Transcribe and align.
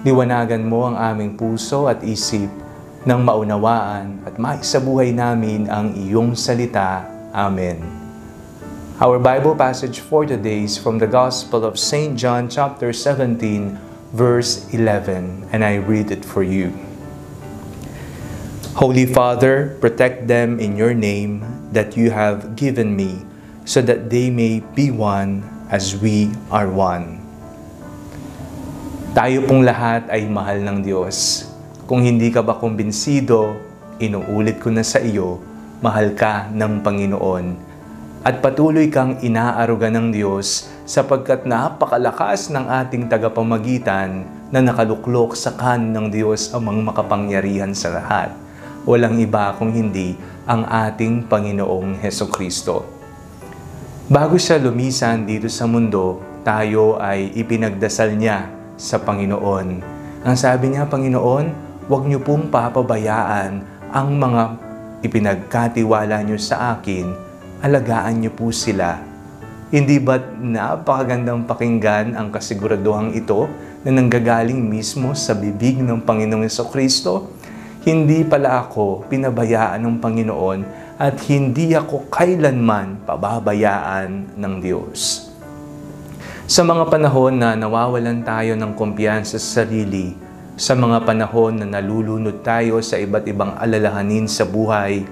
liwanagan 0.00 0.64
mo 0.64 0.88
ang 0.88 0.96
aming 0.96 1.36
puso 1.36 1.84
at 1.84 2.00
isip 2.00 2.48
nang 3.04 3.20
maunawaan 3.20 4.24
at 4.24 4.40
maisabuhay 4.40 5.12
namin 5.12 5.68
ang 5.68 5.92
iyong 5.92 6.32
salita. 6.32 7.04
Amen. 7.36 7.84
Our 9.00 9.20
Bible 9.20 9.56
passage 9.56 10.00
for 10.00 10.24
today 10.24 10.64
is 10.64 10.80
from 10.80 11.00
the 11.00 11.08
Gospel 11.08 11.64
of 11.68 11.76
St. 11.76 12.16
John 12.16 12.48
chapter 12.48 12.92
17 12.96 13.76
verse 14.16 14.64
11 14.72 15.52
and 15.52 15.60
I 15.60 15.80
read 15.80 16.08
it 16.08 16.24
for 16.24 16.40
you. 16.40 16.72
Holy 18.80 19.04
Father, 19.04 19.76
protect 19.84 20.28
them 20.28 20.56
in 20.56 20.80
your 20.80 20.96
name 20.96 21.44
that 21.76 21.96
you 21.96 22.08
have 22.08 22.56
given 22.56 22.96
me 22.96 23.24
so 23.68 23.84
that 23.84 24.08
they 24.08 24.32
may 24.32 24.64
be 24.72 24.88
one 24.88 25.44
as 25.68 25.92
we 25.92 26.32
are 26.48 26.68
one. 26.68 27.19
Tayo 29.10 29.42
pong 29.42 29.66
lahat 29.66 30.06
ay 30.06 30.30
mahal 30.30 30.62
ng 30.62 30.86
Diyos. 30.86 31.42
Kung 31.90 32.06
hindi 32.06 32.30
ka 32.30 32.46
ba 32.46 32.54
kumbinsido, 32.54 33.58
inuulit 33.98 34.62
ko 34.62 34.70
na 34.70 34.86
sa 34.86 35.02
iyo, 35.02 35.42
mahal 35.82 36.14
ka 36.14 36.46
ng 36.54 36.78
Panginoon. 36.78 37.46
At 38.22 38.38
patuloy 38.38 38.86
kang 38.86 39.18
inaaruga 39.18 39.90
ng 39.90 40.14
Diyos 40.14 40.70
sapagkat 40.86 41.42
napakalakas 41.42 42.54
ng 42.54 42.70
ating 42.70 43.10
tagapamagitan 43.10 44.30
na 44.54 44.62
nakaluklok 44.62 45.34
sa 45.34 45.58
kan 45.58 45.90
ng 45.90 46.06
Diyos 46.06 46.54
amang 46.54 46.78
makapangyarihan 46.78 47.74
sa 47.74 47.90
lahat. 47.90 48.30
Walang 48.86 49.18
iba 49.18 49.58
kung 49.58 49.74
hindi 49.74 50.14
ang 50.46 50.62
ating 50.70 51.26
Panginoong 51.26 51.98
Heso 51.98 52.30
Kristo. 52.30 52.86
Bago 54.06 54.38
siya 54.38 54.62
lumisan 54.62 55.26
dito 55.26 55.50
sa 55.50 55.66
mundo, 55.66 56.22
tayo 56.46 56.94
ay 57.02 57.34
ipinagdasal 57.34 58.14
niya 58.14 58.59
sa 58.80 58.96
Panginoon. 58.96 59.68
Ang 60.24 60.36
sabi 60.40 60.72
niya, 60.72 60.88
Panginoon, 60.88 61.46
huwag 61.84 62.08
niyo 62.08 62.24
pong 62.24 62.48
papabayaan 62.48 63.60
ang 63.92 64.08
mga 64.16 64.56
ipinagkatiwala 65.04 66.24
niyo 66.24 66.40
sa 66.40 66.76
akin, 66.76 67.12
alagaan 67.60 68.24
niyo 68.24 68.32
po 68.32 68.48
sila. 68.48 68.96
Hindi 69.70 70.02
ba't 70.02 70.40
napakagandang 70.40 71.46
pakinggan 71.46 72.16
ang 72.16 72.32
kasiguraduhang 72.32 73.14
ito 73.14 73.46
na 73.86 73.94
nanggagaling 73.94 74.58
mismo 74.58 75.14
sa 75.14 75.36
bibig 75.36 75.78
ng 75.78 76.02
Panginoong 76.02 76.48
Kristo? 76.72 77.36
Hindi 77.80 78.26
pala 78.26 78.66
ako 78.66 79.06
pinabayaan 79.06 79.80
ng 79.80 79.96
Panginoon 80.02 80.60
at 81.00 81.16
hindi 81.30 81.72
ako 81.72 82.12
kailanman 82.12 83.08
pababayaan 83.08 84.36
ng 84.36 84.54
Diyos. 84.60 85.29
Sa 86.50 86.66
mga 86.66 86.90
panahon 86.90 87.38
na 87.38 87.54
nawawalan 87.54 88.26
tayo 88.26 88.58
ng 88.58 88.74
kumpiyansa 88.74 89.38
sa 89.38 89.62
sarili, 89.62 90.18
sa 90.58 90.74
mga 90.74 91.06
panahon 91.06 91.62
na 91.62 91.78
nalulunod 91.78 92.42
tayo 92.42 92.82
sa 92.82 92.98
iba't 92.98 93.22
ibang 93.30 93.54
alalahanin 93.54 94.26
sa 94.26 94.42
buhay, 94.42 95.06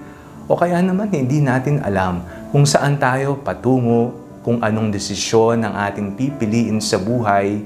o 0.51 0.59
kaya 0.59 0.83
naman 0.83 1.07
hindi 1.15 1.39
natin 1.39 1.79
alam 1.87 2.27
kung 2.51 2.67
saan 2.67 2.99
tayo 2.99 3.39
patungo, 3.39 4.19
kung 4.43 4.59
anong 4.59 4.91
desisyon 4.91 5.63
ang 5.63 5.79
ating 5.79 6.19
pipiliin 6.19 6.83
sa 6.83 6.99
buhay, 6.99 7.63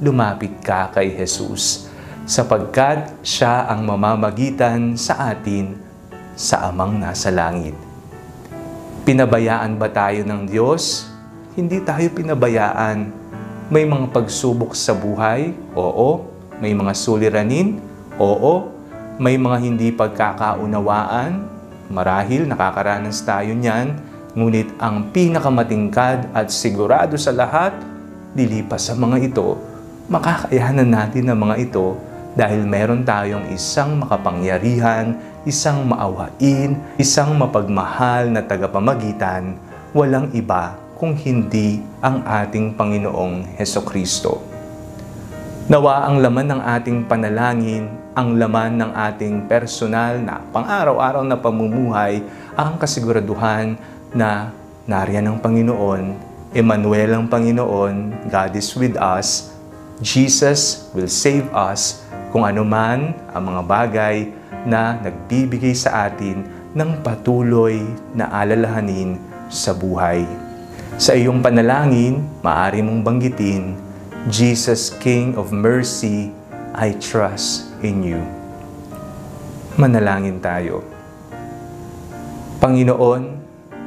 lumapit 0.00 0.56
ka 0.64 0.88
kay 0.88 1.12
Jesus 1.12 1.92
sapagkat 2.24 3.20
siya 3.20 3.68
ang 3.68 3.84
mamamagitan 3.84 4.96
sa 4.96 5.28
atin 5.36 5.76
sa 6.40 6.72
amang 6.72 6.96
nasa 6.96 7.28
langit. 7.28 7.76
Pinabayaan 9.04 9.76
ba 9.76 9.92
tayo 9.92 10.24
ng 10.24 10.48
Diyos? 10.48 11.10
Hindi 11.50 11.82
tayo 11.82 12.06
pinabayaan. 12.14 13.10
May 13.74 13.82
mga 13.82 14.14
pagsubok 14.14 14.70
sa 14.70 14.94
buhay? 14.94 15.50
Oo. 15.74 16.30
May 16.62 16.78
mga 16.78 16.94
suliranin? 16.94 17.74
Oo. 18.22 18.70
May 19.18 19.34
mga 19.34 19.58
hindi 19.58 19.90
pagkakaunawaan? 19.90 21.42
Marahil 21.90 22.46
nakakaranas 22.46 23.26
tayo 23.26 23.50
niyan. 23.50 23.98
Ngunit 24.38 24.78
ang 24.78 25.10
pinakamatingkad 25.10 26.30
at 26.30 26.54
sigurado 26.54 27.18
sa 27.18 27.34
lahat, 27.34 27.74
lilipas 28.38 28.86
sa 28.86 28.94
mga 28.94 29.18
ito, 29.18 29.58
makakayanan 30.06 30.86
natin 30.86 31.34
ang 31.34 31.50
mga 31.50 31.66
ito 31.66 31.98
dahil 32.38 32.62
meron 32.62 33.02
tayong 33.02 33.50
isang 33.50 33.98
makapangyarihan, 33.98 35.18
isang 35.42 35.82
maawain, 35.82 36.78
isang 36.94 37.34
mapagmahal 37.34 38.30
na 38.30 38.38
tagapamagitan, 38.38 39.58
walang 39.90 40.30
iba 40.30 40.89
kung 41.00 41.16
hindi 41.16 41.80
ang 42.04 42.20
ating 42.28 42.76
Panginoong 42.76 43.56
Heso 43.56 43.80
Kristo. 43.80 44.36
Nawa 45.64 46.04
ang 46.04 46.20
laman 46.20 46.52
ng 46.52 46.60
ating 46.60 47.08
panalangin, 47.08 47.88
ang 48.12 48.36
laman 48.36 48.76
ng 48.76 48.92
ating 48.92 49.48
personal 49.48 50.20
na 50.20 50.44
pang-araw-araw 50.52 51.24
na 51.24 51.40
pamumuhay, 51.40 52.20
ang 52.52 52.76
kasiguraduhan 52.76 53.80
na 54.12 54.52
nariyan 54.84 55.32
ang 55.32 55.38
Panginoon, 55.40 56.20
Emmanuel 56.52 57.16
ang 57.16 57.32
Panginoon, 57.32 58.28
God 58.28 58.52
is 58.52 58.68
with 58.76 59.00
us, 59.00 59.56
Jesus 60.04 60.92
will 60.92 61.08
save 61.08 61.48
us 61.56 62.04
kung 62.28 62.44
anuman 62.44 63.16
ang 63.32 63.42
mga 63.48 63.62
bagay 63.64 64.16
na 64.68 65.00
nagbibigay 65.00 65.72
sa 65.72 66.12
atin 66.12 66.44
ng 66.76 67.00
patuloy 67.00 67.80
na 68.12 68.28
alalahanin 68.28 69.16
sa 69.48 69.72
buhay. 69.72 70.39
Sa 71.00 71.16
iyong 71.16 71.40
panalangin, 71.40 72.20
maaari 72.44 72.84
mong 72.84 73.00
banggitin, 73.00 73.72
Jesus 74.28 74.92
King 75.00 75.32
of 75.32 75.48
Mercy, 75.48 76.28
I 76.76 76.92
trust 77.00 77.72
in 77.80 78.04
you. 78.04 78.20
Manalangin 79.80 80.44
tayo. 80.44 80.84
Panginoon, 82.60 83.32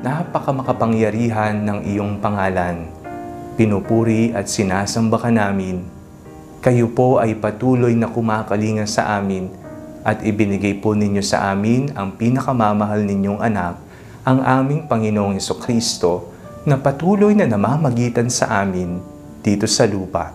napakamakapangyarihan 0.01 1.53
ng 1.61 1.85
iyong 1.85 2.17
pangalan. 2.17 2.89
Pinupuri 3.61 4.33
at 4.33 4.49
sinasamba 4.49 5.21
ka 5.21 5.29
namin. 5.29 5.85
Kayo 6.65 6.89
po 6.97 7.21
ay 7.21 7.37
patuloy 7.37 7.93
na 7.93 8.09
kumakalinga 8.09 8.89
sa 8.89 9.21
amin 9.21 9.53
at 10.01 10.25
ibinigay 10.25 10.81
po 10.81 10.97
ninyo 10.97 11.21
sa 11.21 11.53
amin 11.53 11.93
ang 11.93 12.17
pinakamamahal 12.17 13.05
ninyong 13.05 13.37
anak, 13.37 13.77
ang 14.25 14.41
aming 14.41 14.89
Panginoong 14.89 15.37
Kristo 15.61 16.32
na 16.63 16.79
patuloy 16.79 17.35
na 17.35 17.43
namamagitan 17.43 18.31
sa 18.31 18.63
amin 18.63 19.03
dito 19.43 19.67
sa 19.67 19.83
lupa. 19.83 20.31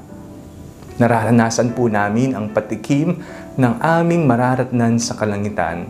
Nararanasan 1.00 1.72
po 1.72 1.88
namin 1.88 2.36
ang 2.36 2.52
patikim 2.52 3.22
ng 3.56 3.74
aming 3.80 4.28
mararatnan 4.28 5.00
sa 5.00 5.16
kalangitan. 5.16 5.88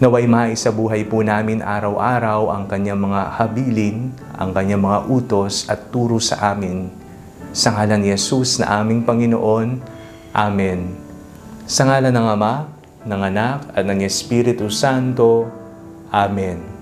Naway 0.00 0.24
maisabuhay 0.24 1.04
po 1.04 1.20
namin 1.20 1.60
araw-araw 1.60 2.48
ang 2.48 2.64
kanyang 2.64 3.04
mga 3.04 3.36
habilin, 3.36 4.16
ang 4.32 4.56
kanyang 4.56 4.80
mga 4.80 4.98
utos 5.12 5.68
at 5.68 5.92
turo 5.92 6.16
sa 6.16 6.56
amin. 6.56 6.88
Sa 7.52 7.76
ngalan 7.76 8.00
ni 8.00 8.14
Jesus 8.14 8.56
na 8.62 8.80
aming 8.80 9.04
Panginoon, 9.04 9.68
Amen. 10.32 10.96
Sa 11.68 11.84
ngalan 11.84 12.14
ng 12.14 12.28
Ama, 12.32 12.54
ng 13.04 13.22
Anak 13.26 13.74
at 13.76 13.84
ng 13.84 14.00
Espiritu 14.00 14.72
Santo, 14.72 15.50
Amen. 16.08 16.79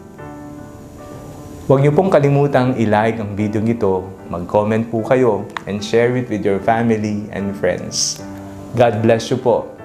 Huwag 1.69 1.85
niyo 1.85 1.93
pong 1.93 2.09
kalimutang 2.09 2.81
i-like 2.81 3.21
ang 3.21 3.37
video 3.37 3.61
ito, 3.61 4.01
mag-comment 4.33 4.89
po 4.89 5.05
kayo, 5.05 5.45
and 5.69 5.85
share 5.85 6.17
it 6.17 6.25
with 6.33 6.41
your 6.41 6.57
family 6.65 7.29
and 7.29 7.53
friends. 7.61 8.25
God 8.73 9.05
bless 9.05 9.29
you 9.29 9.37
po. 9.37 9.78